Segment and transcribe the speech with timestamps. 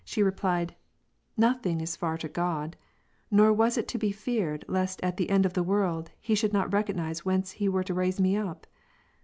[0.03, 0.75] she replied,
[1.37, 2.75] "No thing is far to God;
[3.29, 6.09] nor was it to be feared lest at the end of the world.
[6.19, 8.65] He should not recognize whence He were to raise me up."